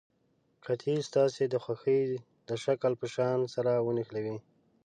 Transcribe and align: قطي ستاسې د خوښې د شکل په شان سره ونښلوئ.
قطي 0.63 0.95
ستاسې 1.09 1.43
د 1.49 1.55
خوښې 1.63 1.99
د 2.47 2.49
شکل 2.63 2.91
په 3.01 3.07
شان 3.13 3.39
سره 3.53 3.71
ونښلوئ. 3.85 4.35